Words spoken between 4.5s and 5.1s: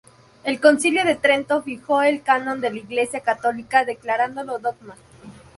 dogma.